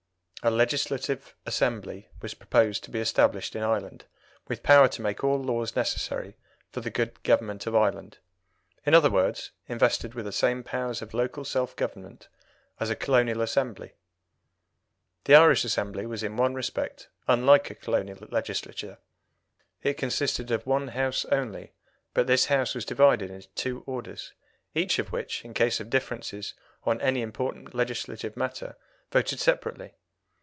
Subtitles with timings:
[0.43, 4.05] A Legislative Assembly was proposed to be established in Ireland
[4.47, 6.35] with power to make all laws necessary
[6.71, 8.17] for the good government of Ireland
[8.83, 12.27] in other words, invested with the same powers of local self government
[12.79, 13.91] as a colonial Assembly.
[15.25, 18.97] The Irish Assembly was in one respect unlike a colonial Legislature.
[19.83, 21.73] It consisted of one House only,
[22.15, 24.33] but this House was divided into two orders,
[24.73, 28.75] each of which, in case of differences on any important legislative matter,
[29.11, 29.93] voted separately.